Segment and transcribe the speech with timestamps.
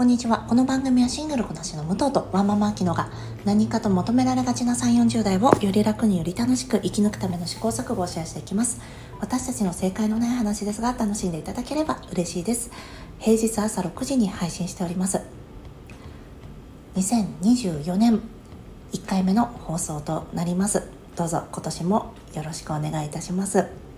[0.00, 0.46] こんにちは。
[0.48, 3.10] この番組はシングルこなしの武藤とワンママアキノが
[3.44, 8.80] 何かと求められがちな3、40代をより楽により楽しく生き抜くための試行錯誤をシェアしていきます。
[9.20, 12.70] 私たちの正解のない話ですが楽しんでいただければ嬉しいです。
[13.18, 15.20] 平日朝6時に配信しております。
[16.96, 18.22] 2024年
[18.92, 20.88] 1回目の放送となります。
[21.14, 23.89] どうぞ今年もよろしくお願いいたします。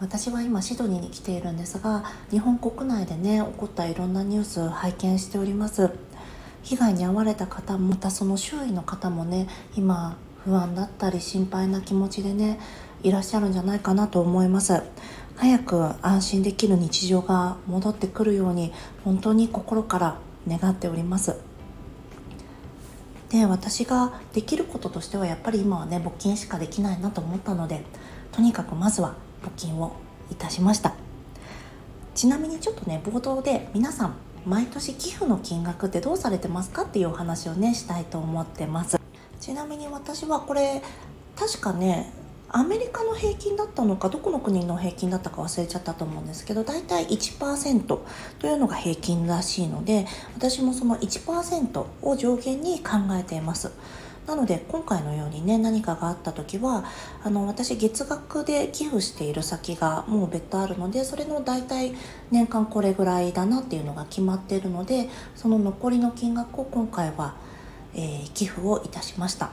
[0.00, 5.90] 私は今シドニーに来ているんですが日本国内でね起こったいろんなニュース拝見しております。
[6.62, 9.46] 被害に遭われた方もまたその周囲の方もね
[9.76, 12.58] 今不安だったり心配な気持ちでね
[13.02, 14.82] いらっしゃるんじゃないかなと思います。
[15.36, 18.72] 早く安心できる日常が戻ってくるように
[19.04, 20.16] 本当に心から
[20.48, 21.36] 願っております。
[23.28, 27.84] で私ができることとしてはやっぱり今はね募金しかできないなと思ったので
[28.32, 29.96] とにかくまずは募金を
[30.30, 30.94] いたしました。
[32.14, 38.98] ちなみにちょっとね冒頭で皆さん毎年寄付の金額ってどうされてますかっていうお話をねしたいと思ってます。
[39.40, 40.82] ちなみに私はこれ
[41.36, 42.12] 確かね
[42.52, 48.02] アメリカの平均だったのかどこの国の平均だったか忘れちゃったと思うんですけど大体1%と
[48.42, 53.70] いうのが平均らしいので私もその1%を上限に考えています。
[54.30, 56.84] なので今回のようにね何かがあった時は
[57.24, 61.94] あの私月額で寄付している先がもう別途あるのでそれの大体
[62.30, 67.34] 年間これぐらいだなっていうのが決まっているのでその残りの金額を今回は、
[67.92, 69.50] えー、寄付をいたしました。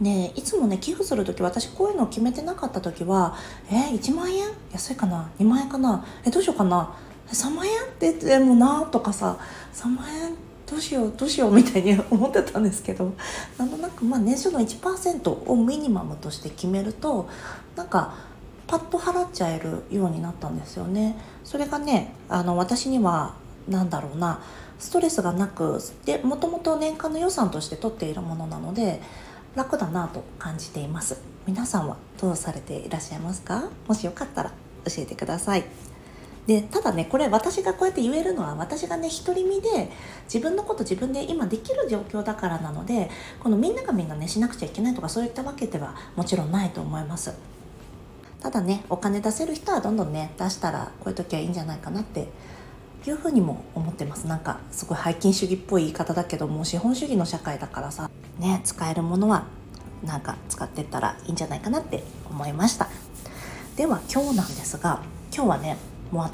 [0.00, 3.36] ね、いつもね寄付する時私こういうのを決めてなかった時は
[3.70, 4.48] えー、1万円？
[4.72, 6.02] 安いかな？2万円かな？
[6.24, 6.94] えどうしようかな
[7.28, 7.72] ？3万円？
[7.74, 9.38] ってでもなとかさ
[9.74, 10.51] 3万円？
[10.72, 13.12] どうしようどうしようみたいに思ってたんですけど
[13.58, 17.28] なんとなくまあ年収の1%をミニマムとして決めると
[17.76, 18.14] なんか
[18.66, 21.18] パッと払っちゃえるようになったんですよね。
[21.44, 23.34] それがねあの私には
[23.68, 24.40] 何だろうな
[24.78, 29.02] ストレスがなくでもともと年間の予算として取っているものなので
[29.54, 31.20] 楽だなと感じています。
[31.46, 33.68] 皆さんはどうされていらっしゃいますか？
[33.86, 34.50] もしよかったら
[34.86, 35.64] 教えてください。
[36.46, 39.90] でただねこれ私がこうやって言えるのは私がね独り身で
[40.24, 43.10] 自分のこと自分で今できる状況だからなので
[43.40, 47.32] このみんながみんなねしなくちゃいけないとかそういったわけではもちろんないと思います。
[48.40, 52.26] ただねお金出せる人はどんどんね出したらこういう時はいいんじゃないかなって
[53.06, 54.26] いうふうにも思ってます。
[54.26, 58.10] なんかすごい背筋主義っぽい言い方だけどもう資本主義の社会だからさ
[58.40, 59.44] ね使えるものは
[60.04, 62.88] なんか使ってったらいいんじゃないかなって思いました。
[63.76, 65.02] では今日なんですが
[65.32, 65.76] 今日はね
[66.12, 66.30] もう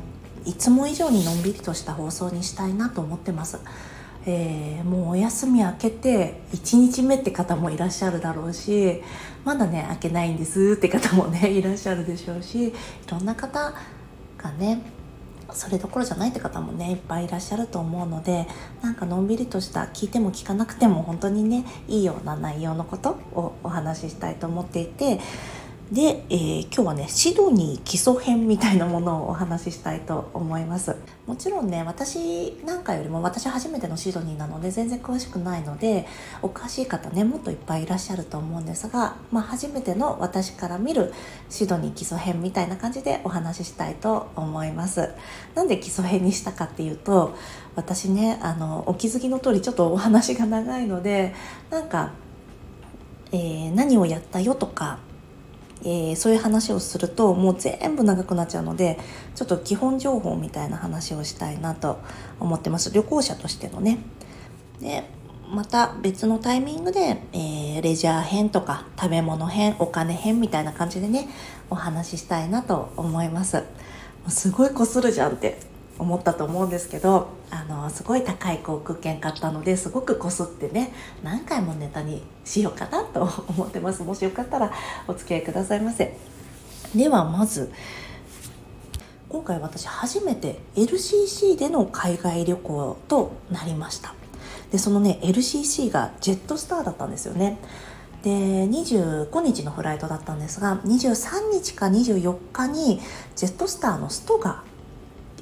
[0.49, 3.59] いつも以上にのんびりとした放送にしたいなと思ってます。
[4.27, 9.01] えー、もうお休み明けて1日目って方もいらっしゃるだろうし
[9.45, 12.73] まだね明けないんですって方もね いらっしゃるでしょうしい
[13.11, 13.73] ろんな方
[14.37, 14.83] がね
[15.53, 18.47] それどころじゃないって方もねいっぱいいらっしゃると思うので
[18.83, 25.21] なんかのんびりとした聞いても聞かなくても本当にねいいような内容のことをお話ししたいと思っていて
[25.93, 30.97] で、えー、今日はねシドニー基礎編みたいなものをお話ししたいと思います。
[31.27, 36.07] もちろんね私なんかよりも私初めてのシドニーなので全然詳しくないので
[36.43, 41.13] お詳しい方ねもっといっぱいいらっしゃると思うんですが、まあ、初めての私から見る
[41.49, 45.09] シドニー基礎編みたいな感じでお話ししたいと思います。
[45.55, 47.35] なんで基礎編にしたかっていうと
[47.77, 51.35] 私ねあのお気づきの通りちょっとお話が長いので
[51.71, 52.13] なんか、
[53.33, 54.99] えー、何をやったよとか
[55.83, 58.99] えー、そういう話をするともう全部長くなっちゃうので
[59.35, 61.99] ちょっと基本情報みたいな話をしたいなと
[62.41, 62.91] 思ってます。
[62.93, 63.99] 旅行者としてのね。
[64.81, 65.05] で
[65.51, 71.27] また別のタイミングで、えー、レジャー編とか食べ物編お金編みたいな感じでね
[71.71, 73.63] お話ししたいなと思います。
[74.29, 75.68] すごいこするじゃんって。
[75.99, 80.93] 思ったと思うんですけどあのすごい高い航空券買ったのですごくこすってね
[81.23, 84.03] 何回もネタにしようかなと思ってます。
[84.03, 84.73] もしよかったら
[85.07, 86.17] お付き合いくださいませ。
[86.95, 87.73] ではまず
[89.29, 94.15] 今回私初めて LCC での海外旅行となりました。
[94.73, 97.59] でそのね LCC がジェットスターだったんですよね。
[98.23, 103.01] で25日のフライトだったんですが23日か24日に
[103.37, 104.65] ジェットスターのストが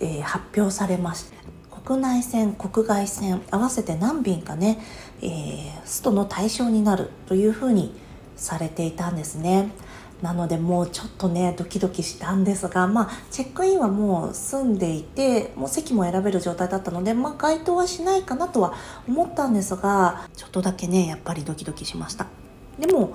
[0.00, 1.36] えー、発表されまして
[1.84, 4.78] 国内線国外線合わせて何便かね、
[5.22, 7.94] えー、ストの対象になるというふうに
[8.36, 9.70] されていたんですね。
[10.22, 18.72] なのでもうちょっとねドキドキしたんですがまあチェックインはもう済んでいてもう席も選べる状態だったのでまあ該当はしないかなとは
[19.06, 22.28] 思ったんですがちょっとだけねやっぱりドキドキしました
[22.78, 23.14] でも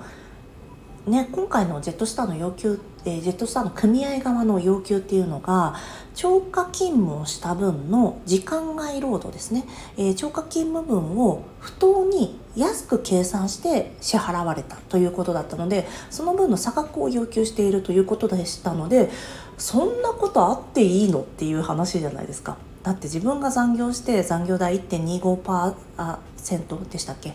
[1.06, 5.74] ね、今回のジェットスターの要求、え、ジェットスターの組合側の要求っていうのが
[6.14, 9.64] 超過勤務をした分の時間外労働ですね、
[9.96, 19.10] え、超過勤務分を不当に安く計算して支払われたということだったのでその分の差額を要求しているということでしたので
[19.58, 22.56] そんなことあっていいのっていう話じゃないですか。
[22.84, 27.34] だって自分が残業して残業代1.25%でしたっけ？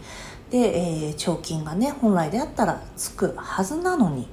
[0.51, 4.27] で、えー、賞金がね本来であったらつくはずなのに。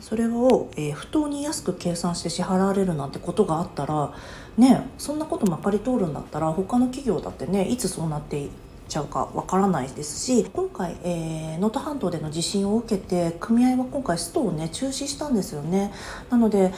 [0.00, 4.14] それを、えー、不当に安く計算して支払われるなんてことがあったら
[4.56, 8.48] ねそんなことまかり通るんだったら他の企業だってねいつそうなって
[8.90, 15.92] ちゃうかわからないですし今回能登、半島での地震を受けて組合は今回ストをね中止したんですよね。
[16.28, 16.72] なので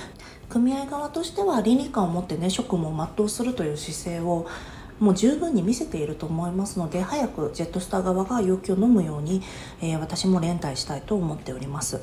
[0.48, 4.46] 組合側としては倫理観を持ってね職務を全うするという姿勢を
[5.00, 9.42] もう十分に見せていると思いますので早くジェットスター側が要求を飲むように、
[9.80, 12.00] えー、私も連帯したいと思っております。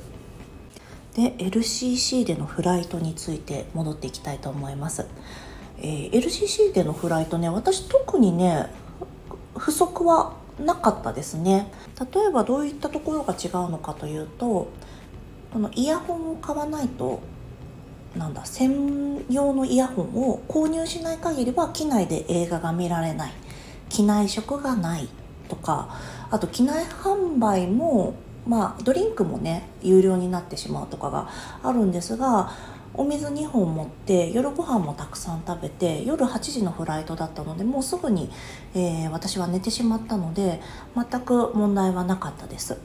[1.16, 5.08] で LCC でのフライトについて戻っていきたいと思います、
[5.80, 8.68] えー、LCC でのフライトね私特にね
[9.58, 11.72] 不足はなかったですね。
[12.14, 14.70] 例えばどういったところが違うのかというと
[15.52, 17.22] このイヤホンを買わないと
[18.16, 23.34] なんだ専用のイヤホンを購入しない限りは機内で映画が見られない
[23.90, 25.08] 機内食がない
[25.48, 25.96] とか
[26.32, 28.16] あと機内販売も
[28.48, 31.30] まあドリンクもね有料になってしまうとかが
[31.64, 32.52] あるんですが
[32.94, 38.32] お水2本持って夜ご飯もたくさん食べて夜8時のフライトだったのでもうすぐに、
[38.74, 40.60] えー、私は寝てしまったので
[40.96, 42.78] 全く問題はなかったです。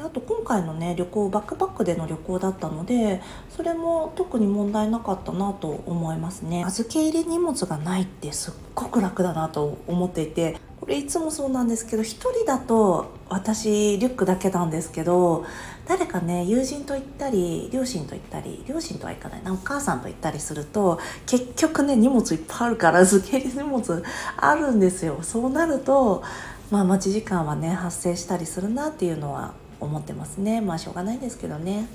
[0.00, 3.20] であと今回のね旅行バックパックでの旅行だったので
[3.54, 6.64] それも特に問題なかったなと思いますね。
[6.64, 15.44] 預け入れ荷物がないってすっごく楽だなと思っていてこれいつもそうなんですけど1人だと私リュックだけなんですけど
[15.86, 24.02] 誰かね友人と行ったり両親と行ったり両親とはいかないなお母さんと行ったりすると結局ね荷物いっぱいあるから預け入れ荷物
[24.38, 25.18] あるんですよ。
[25.22, 26.22] そうなると
[26.70, 30.60] まあ待ち時間はね発生したりするなっていうのは思ってますね。
[30.60, 31.86] まあしょうがないですけどね。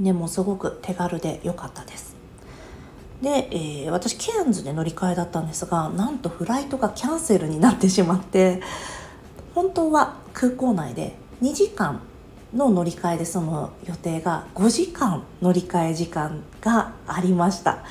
[0.00, 2.16] でもすごく手軽で良かったです。
[3.22, 8.62] で、えー、私ケアンズで乗り換えだったんですがなんとフライトがキャンセルになってしまって
[9.54, 12.00] 本当は空港内で2時間
[12.54, 17.84] の乗り換えで済む予定が5時間乗り換え時間がありました。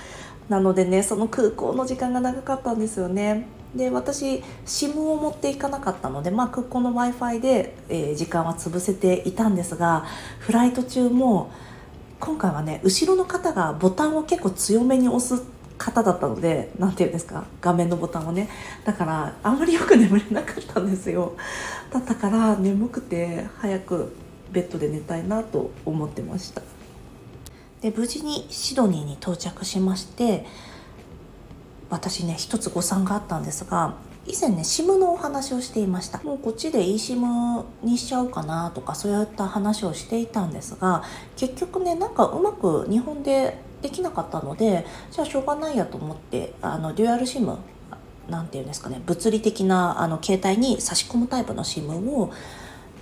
[0.50, 3.48] なのでねその空港の時間が長かったんですよね。
[3.76, 10.06] で私 SIM を持っていかなかったので、まあ、空港の w i f i で、えー、時間は潰せていたんですが
[10.40, 11.52] フライト中も
[12.20, 15.44] 今回はね後ろの方がボタンを結構強めに押す
[15.78, 18.50] 方だったので何て言うんですか画面のボタンをね。
[18.84, 21.38] だからあんまりよく眠れなかったんですよ。
[21.92, 24.14] だったから眠くて早く
[24.52, 26.62] ベッドで寝たいなと思ってました。
[27.82, 30.46] で無事にシドニーに到着しまして
[31.90, 33.96] 私ね一つ誤算があったんですが
[34.26, 36.22] 以前ね SIM のお話をしていました。
[36.22, 41.04] もうこっちで eSIM にしちゃおうかなとかそういった話をしていたんですが
[41.36, 47.58] 結局ねなんかうまく日本でできなかったのでじゃあしょうがないやと思ってあのデュアル SIM
[48.30, 52.32] なんていうんですかね物理的なあの携帯に差し込むタイプの SIM を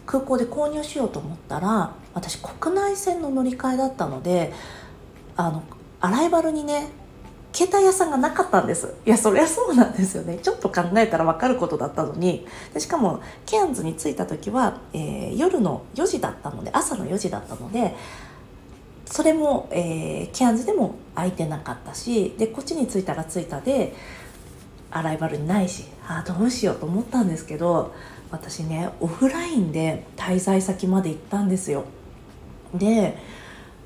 [0.05, 4.53] 空港で購入しようと思ったら私国内線の乗り換えだったので
[5.35, 5.63] あの
[5.99, 6.87] アライバルにね
[7.57, 8.93] 携帯屋さんがなかったんです。
[9.03, 10.37] いやそりゃそうなんですよね。
[10.37, 12.45] ちょっと考えたら分かることだったのに。
[12.71, 17.95] でしかもケアンズに着いた時は、えー、夜の4時だったので朝の4時だったので
[19.07, 23.95] それも、えー、ケアンズでも空いてなかったしでこっちに着いたら着いたで
[24.91, 27.95] アライバルにないしあどうしようと思ったんですけど
[28.29, 31.85] 私ねオフラインで滞在先まで行ったんですよ。
[32.75, 33.17] で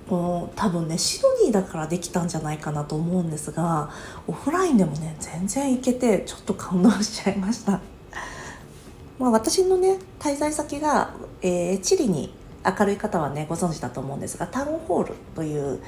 [0.10, 3.89] この多分ねシドニーだからできたんじゃないかなと思うんですが
[4.27, 7.81] オフラインでもね全然行けてちょっと感動しちゃいました。
[9.20, 12.34] まあ、私のね滞在先が、えー、チリに
[12.65, 15.79] 明るい方はねご存知だと思うんですがタウンホールという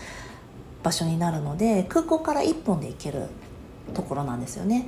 [0.84, 3.27] 場所になるので空港から1本で行ける
[3.93, 4.88] ところなんですよね。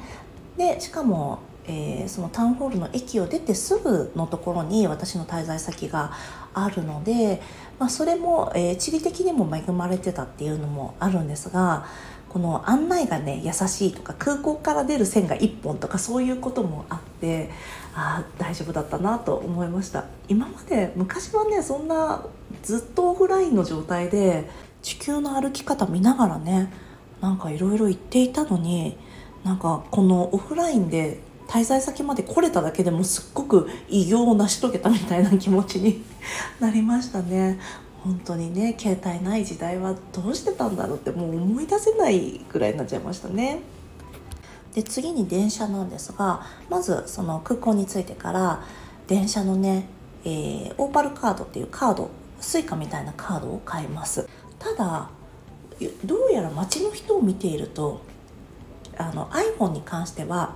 [0.58, 6.12] でしかもえー、そのタウンホールの駅を出てすぐのところに私の滞在先が
[6.54, 7.42] あるので、
[7.80, 11.86] まあ、それも、えー、地理的にも恵まれてたっていうのもあるんですが
[12.30, 17.50] この案内がね優しいとか空港から出る線が1本とかそういうこともあって
[17.94, 20.04] あ大丈夫だったなと思いました。
[20.28, 22.26] 今まで昔はねそんな
[22.62, 24.50] ずっとオフラインの状態で
[24.82, 26.74] 地球の歩き方見ながらね
[27.22, 28.98] なんかいろいろ言っていたのに
[29.46, 36.04] なんかこのオフラインで滞在先まで来れただけでもすっごく偉業を成し遂げたみたいな気持ちに
[36.60, 37.60] なりましたね。
[38.04, 43.62] 本当にね携帯ない時代はどうしてたんだろうってもう思い出せないぐらいになっちゃいましたね。
[44.76, 48.62] で次に電車なんですがまずその空港に着いてから
[49.08, 49.88] 電車のね、
[50.24, 54.28] えー、 Opal カードっていうカード Suica みたいなカードを買います。
[54.60, 55.10] ただ
[56.06, 58.02] どうやら街の人を見ていると
[58.98, 60.56] あの iPhone に関しては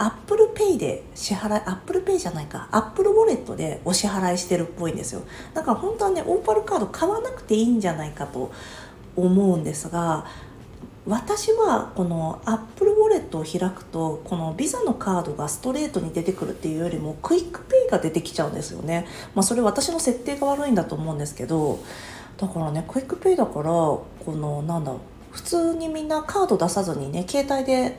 [0.00, 2.68] Apple Pay で支払い Apple Pay じゃないか。
[2.72, 5.22] Apple ウォレットでお支払いしてるっぽいんですよ。
[5.52, 8.50] だから本当はね Opal カード買わなくていいんじゃないかと
[9.16, 10.24] 思うんですが
[11.06, 21.80] 私はこの Apple ウォレットを開くとこのビザのカードがストレートに出てくるっていうよりも QUICPay が出てきちゃうんですよね、まあ、それ私の設定が悪いんだと思うんですけど
[22.36, 25.00] だからね QUICPay だからこのなんだろう
[25.32, 27.98] 普通にみんなカード出さずにね携帯で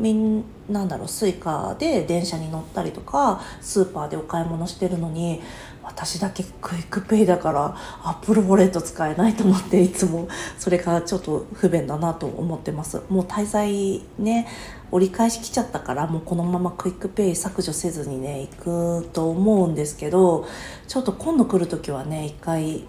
[0.00, 5.40] みんなんだろう Suica で電車に乗ったりとかスーパーでお買い物してるのに
[5.82, 10.28] 私だけ QUICPay だから Apple Wallet 使えないと思っていつも。
[10.58, 13.02] それがちょっと不便だなと思ってます。
[13.08, 14.46] もう滞在ね
[14.90, 20.46] 折り返し来ちゃったからもうこのまま QUICPay 削除せずにね行くと思うんですけど
[20.88, 22.84] ちょっと今度来る時はね一回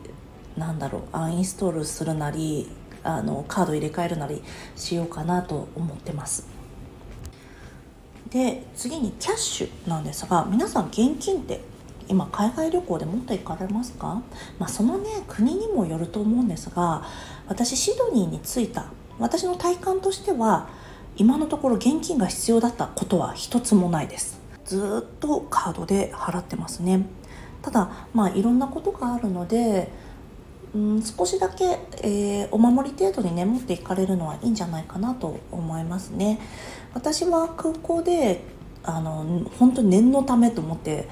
[0.58, 2.70] なんだろうアンインストールするなり
[3.04, 4.44] あのカード入れ替えるなり
[4.76, 6.61] しようかなと思ってます。
[8.32, 11.62] で次にキャッシュなんですが皆さん現金って
[12.08, 14.22] 今海外旅行で持って行かれますか、
[14.58, 17.06] まあ、そのね国にもよると思うんですが
[17.48, 18.86] 私シドニーに着いた。
[19.20, 20.68] 私の体感としては
[21.16, 24.40] 今のところ現金が必要だったことは一つもないです。
[24.66, 27.06] ずっとカードで払ってますね。
[27.62, 29.92] ただまあいろんなことがあるので
[30.74, 36.40] うん少しだけ、えー、お守り程度にね持っていかれるのはいいんじゃないかなと思いますね。
[36.94, 38.44] 私は空港で
[38.84, 41.08] あの本当に念のためと思って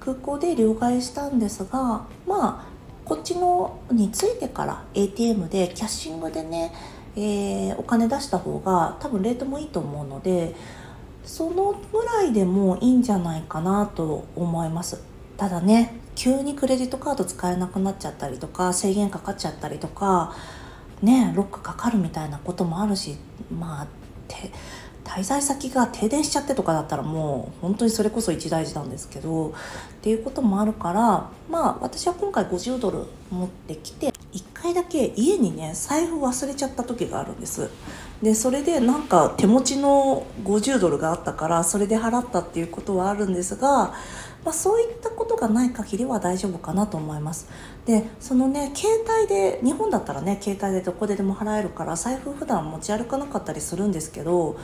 [0.00, 2.72] 空港で両替したんですがまあ
[3.04, 6.72] こっちのに着いてから ATM でキャッシングでね、
[7.16, 10.54] えー、お金出した方が多分レートもいいと思うので
[11.24, 15.11] そのぐらいでもいいんじゃないかなと思います。
[15.42, 20.36] ただね急にクレジットカード使えなくなっちゃったりとか制限かかっちゃったりとか
[21.02, 23.16] ねロックかかるみたいなこともあるし
[23.50, 23.86] まあ
[25.02, 29.52] 滞在先が停電しちゃってとかだったらもう本当にそれこそ一大事なんですけどっ
[30.00, 37.68] ていうこともあるからまあ私は今回50ドル持ってきて1回だけ家にね財布忘れちゃった時があるんです。
[38.22, 43.94] でそれでなんか手持ちの50ドルがあったからそれで払ったっていうことはあるんですが
[44.44, 47.48] まあ、そういったことがない限りは大丈夫かなと思います
[47.86, 54.58] でそのね携帯で日本だったらね携帯でどこででも払えるから財布普段持ち歩かなかったりするんですけど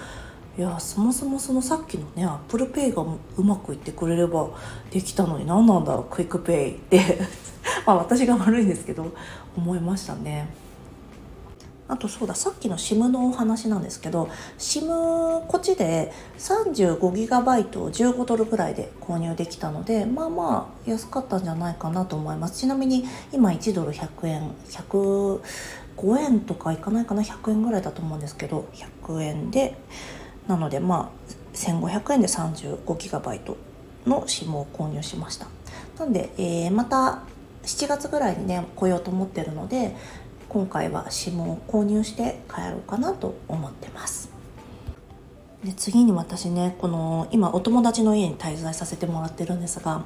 [0.58, 3.04] いやそもそもそのさっきのね Apple Pay が
[3.36, 4.50] うまくいってくれれば
[4.90, 7.20] できたのに何なんだ QUICPay って
[7.86, 9.12] まあ私が悪いんですけど
[9.56, 10.48] 思いましたね。
[11.88, 14.28] あとそうださっきの SIM のお話なんですけど
[14.58, 22.58] SIM こっちで 35GB を15ドルぐらいで購入できたのでまあまあ安かったんじゃないかなと思います。
[22.58, 28.68] ちなみに今1ドル100円105円とかいかないかな？100円ぐらいだと思うんですけど
[29.04, 29.78] 100円で
[30.46, 33.56] なのでまあ1500円で 35GB
[34.06, 35.46] の SIM を購入しました。
[35.98, 37.22] なんで、えー、また
[37.64, 39.96] 7月ぐらいにね来ようと思ってるので
[40.48, 44.30] 今回は指紋を購入して帰ろうかなと思ってます。
[45.64, 50.04] で次に私ねこの今お友達の家に滞在させてもらってるんですが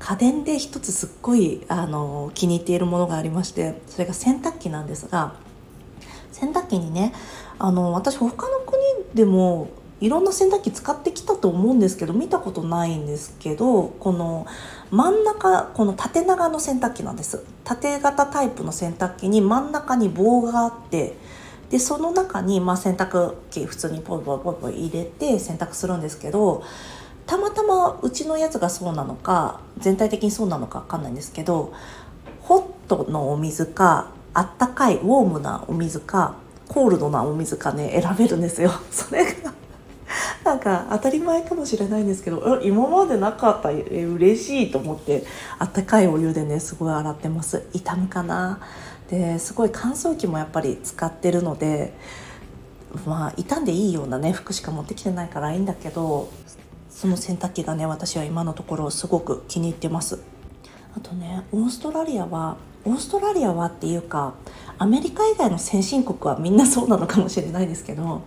[0.00, 5.34] 家電で一つすっごいあの気に入っているものがありましてそれが洗濯機なんですが
[6.32, 7.12] 洗濯機にね
[7.60, 8.80] あの私他の国
[9.14, 9.68] でも
[10.00, 14.46] いろんな洗濯機使ってきたと思うんですけど見たことないんですけどこの
[14.90, 21.16] 真ん中この縦長の洗濯機なんです縦型タイプの洗濯機に真ん中に棒があって
[21.70, 26.62] でその中に、まあ、洗濯機普通にポイポイポイポイ入れて洗濯するんですけど
[27.26, 31.74] たまたまうちのやつがそうなのか全体的にそうなのか分かんないんですけど
[32.40, 36.36] ホットのお水かあったかいウォームなお水か
[36.68, 38.70] コールドなお水かね選べるんですよ。
[38.90, 39.52] それが
[40.48, 45.24] なんか当たり前かもしれないんですけど今までなかったえ嬉しいと思って
[45.58, 47.68] あったかいお湯でねすごい洗ってます。
[47.74, 48.60] 痛むかな。
[49.10, 51.92] ですごい乾燥機もやっぱり使ってるので
[53.06, 56.30] まあ傷んでいいようなね服しか持ってきてないからいいんだけど
[56.88, 60.18] その洗濯機がね私は今のところすごく気に入ってます。
[60.96, 64.32] あとねオーストラリアはオーストラリアはっていうか
[64.78, 68.22] アメリカ以外の先進国はみんなそうなのかもしれないですけど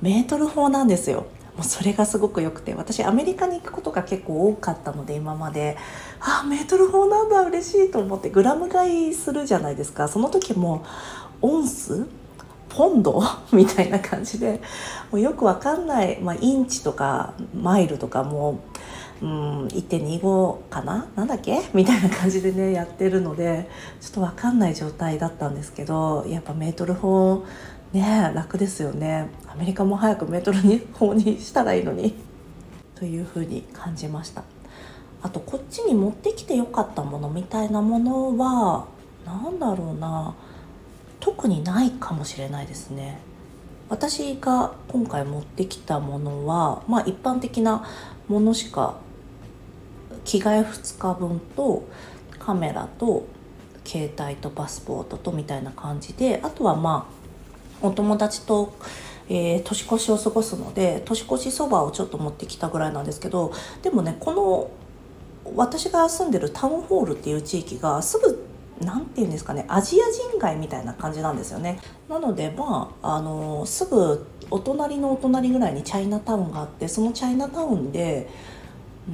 [0.00, 1.26] メートル法なんですよ。
[1.58, 5.76] もうそれがすごく良くて私アメリカに行くことが結構多かったので今まで。
[6.20, 10.08] あメートル法なんだ嬉しいと思ってグラム買いするじゃないですか。
[10.08, 10.84] その時も
[11.42, 12.06] オンス？
[12.68, 13.22] ポンド？
[13.52, 14.60] みたいな感じで。
[15.12, 18.60] もうよくわかんない、まあ、インチとかマイルとかも
[19.22, 21.06] うん1.25かな？
[21.16, 21.60] なんだっけ？
[21.72, 23.68] みたいな感じでねやってるので
[24.00, 27.44] ちょっと分かんない状態だったんですけどやっぱメートル法
[27.92, 29.28] ね楽ですよね。
[29.46, 30.58] アメリカも早くメートル
[30.94, 32.14] 法にしたらいいのに。
[32.94, 34.42] というふうに感じました。
[35.22, 38.86] あとこっちに持ってきてよかったものみたいなものは
[39.24, 40.34] 何だろうな。
[41.20, 43.18] 特にないかもしれないですね。
[43.88, 47.86] 私が今回持ってきたものはまあ一般的な
[48.28, 48.96] ものしか
[50.24, 51.88] 着替え2日分と
[52.38, 53.26] カメラと
[53.84, 57.17] 携帯とパスポートとみたいな感じであとはまあ
[57.82, 58.74] お友達と、
[59.28, 64.70] えー、年越しを過ごすので年越しそばをちょっと持ってきたぐらいなんですけどでもねこの
[65.56, 68.46] 私が住んでるタウンホールっていう地域がすぐ
[68.80, 71.80] 何て言うんですかねアジア人街みたいな感じなんですよね。
[72.08, 78.28] なのでまああのすぐお隣のお隣ぐらいにチャイナタウンがあってそのチャイナタウンで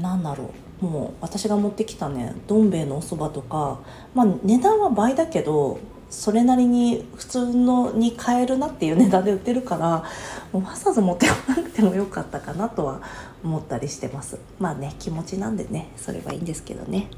[0.01, 0.51] 何だろ
[0.83, 3.81] うもう私が持ってきたねどん兵衛のおそばとか
[4.15, 5.79] まあ値段は倍だけど
[6.15, 10.05] それなりに普通のに買えるなっていう値段で売ってるから
[10.53, 13.03] もうわざわざ持ってこなくてもよかったかなとは
[13.43, 14.39] 思ったりしてます。
[14.59, 17.09] まあね気持ちなんでねそれはいいんですけどね。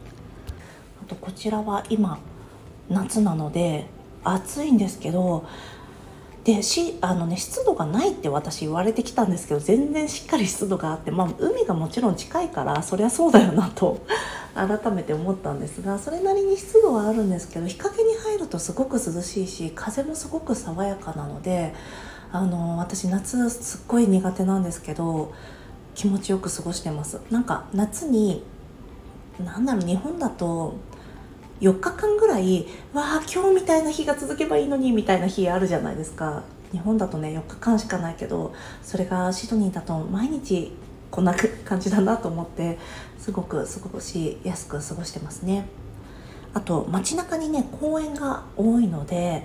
[1.03, 2.19] あとこちらは今
[2.88, 3.87] 夏なので
[4.25, 5.45] 暑いんですけど
[6.47, 14.00] でしあの、ね、湿度がないって私言われてきたんですけど全然しっかり湿度があって、まあ、海がもちろん近いからそりゃそうだよなと
[14.55, 18.16] 改めて思ったんですがそれなりに湿度はあるんですけど日陰に
[18.47, 21.75] 入るとすごく涼しいし風もすごく爽やかなので
[22.33, 25.33] あの私夏すっごい苦手なんですけど
[25.95, 27.21] 気持ちよく過ごしてます。
[27.31, 28.45] なんか夏に
[29.43, 30.76] 何だろう日本だと
[31.61, 36.43] 4日間ぐらいわあ今日みたいな日が続けばいいのにみたいな日あるじゃないですか。
[36.73, 40.73] 日本だとね4日間しかないけどそれがシドニーだと毎日
[41.11, 42.78] こんな感じだなと思って
[43.19, 45.67] すごく過ごしやすく過ごしてますね。
[46.56, 49.45] あと街中にね公園が多いので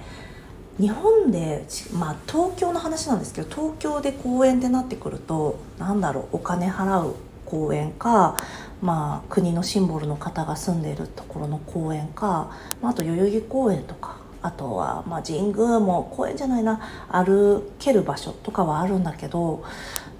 [0.79, 8.37] 日本でまあ東京の話なんですけど東京で公園ってなってくると何だろうお金払う公園か
[8.81, 16.79] まあ、国のシンボルの方が住んでいるところの公園か、まあ、あと代々木公園とかあとは、まあ、神宮も公園じゃないな
[17.11, 19.63] 歩ける場所とかはあるんだけど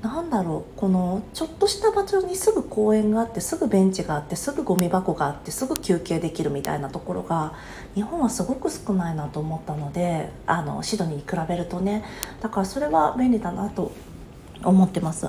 [0.01, 7.53] なんだろうこのちょっとした場所にすぐ公園があってすぐベンチがあってすぐゴミ箱があってすぐ休憩できるみたいなところが
[7.93, 12.03] 日本はすごく少ないなと思ったのであのシドニーに比べるとね
[12.41, 13.91] だからそれは便利だなと
[14.63, 15.27] 思ってます。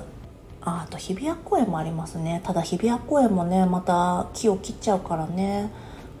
[0.65, 5.69] ああと日比谷公園もありますねただ日比谷公園もねまた木を切っちゃうからね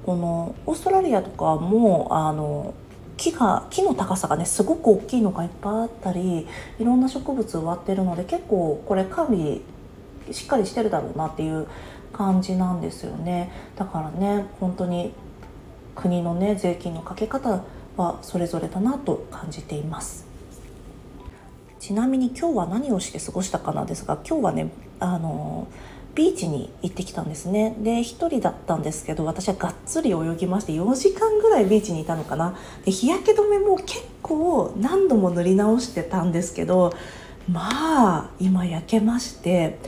[0.05, 2.73] このオーストラリアとかもあの
[3.17, 6.47] 木が木の高さがねすごく大きいのがいっぱいあったり
[6.79, 9.61] いろんな植物植わってるので結構これ管理
[10.31, 11.67] しっかりしてるだろうなっていう
[12.11, 15.13] 感じなんですよねだからね本当に
[15.95, 17.63] 国のね税金のかけ方
[17.97, 20.25] はそれぞれだなと感じています。
[21.79, 24.71] ちなみに今日は何をして過ごしたかなですが今日はね
[25.01, 25.67] あの
[26.15, 27.75] ビーチに行ってきたんですね。
[27.79, 32.55] で1人だったんですけど私はがっつり泳ぎまして4時間ぐらいビーチにいたのかな。
[32.85, 36.93] で日焼け止めも結構何度も塗り直してたんですけど
[37.49, 39.79] まあ今焼けまして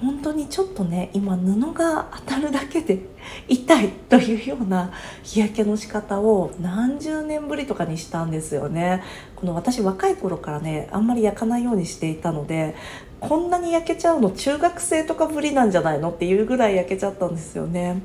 [0.00, 3.00] 本当にちょっとね今布が当たるだけで
[3.48, 9.02] 痛いというような日焼けの仕方を何十年ぶりとかにしたんですよね。
[9.34, 12.76] この私若い頃からねあんまり焼かないようにしていたので
[13.20, 18.02] こんなに焼けちゃうの中学生とかぶりなんじゃないのっていうぐらい焼けちゃったんですよね。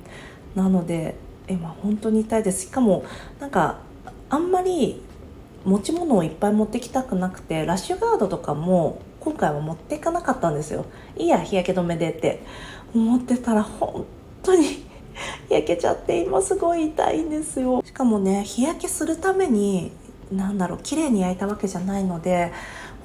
[0.56, 1.15] なので
[1.47, 2.67] 今本当に痛いです。
[2.67, 3.06] しかも
[3.39, 3.80] なんか
[4.30, 5.02] あんまり
[5.65, 10.86] 持ち物をいっぱい持ってきたくなくてラッシュガードとかも今回は持っていかなかったんですよ。
[11.15, 12.43] いいや日焼け止めでって。
[12.95, 14.06] 思ってたら本
[14.43, 14.86] 当に
[15.49, 17.82] 焼けちゃって今すごい痛いんですよ。
[17.84, 19.91] しかもね日焼けするために
[20.32, 22.52] なんだろう綺麗に焼いたわけじゃないので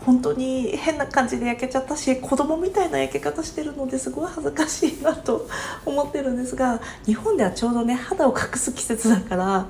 [0.04, 5.46] 本当に変な感じで焼けちゃったし子供みたいな焼け方してるのですごい恥ずかしいなと
[5.84, 9.68] 思ってるんですが日本ではちょうどね肌を隠す季節だから、は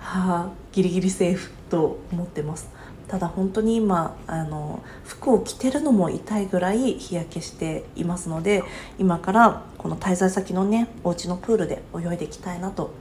[0.00, 2.68] あ、ギリギリセーフと思ってます。
[3.08, 8.62] ただ本当に今あの服を着てるのも痛いぐらい日焼けしていますので
[8.98, 12.92] 今からこの滞在先のねお家のプールで泳いでいきたいなと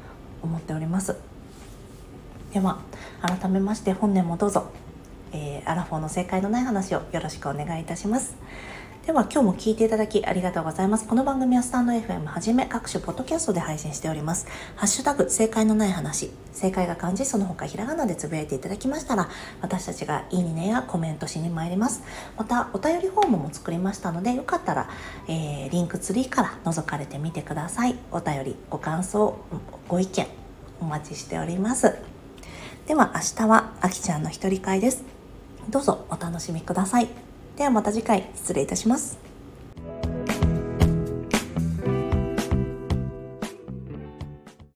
[0.42, 1.18] 思っております。
[2.54, 2.80] では
[3.22, 4.72] 改めまして本年もどうぞ、
[5.38, 8.36] えー、アラフォーの正解のない話をよろしくお願いいたします
[9.08, 11.08] では今日も聞いていただきありがとうございます。
[11.08, 14.48] この番組はスタンド FM はじめ各種ポッドキャストで配信しております。
[14.76, 19.30] ハッシュタグ正解のない話、正解が漢字その他ひらがなでつぶやいていただきましたら、
[19.62, 22.04] 私たちがいいねやコメントしに参ります。
[22.36, 24.90] またお便りフォームも作りましたので、よかったら、
[25.30, 27.96] えー、リンクツリーから覗かれてみてください。
[28.12, 29.38] お便り、ご感想、
[29.88, 30.28] ご意見
[30.82, 31.96] お待ちしております。
[32.88, 35.17] では明日はあきちゃんの一人会です。
[35.70, 37.10] どうぞお楽しみください。
[37.58, 39.27] ではまた次回失礼いたします。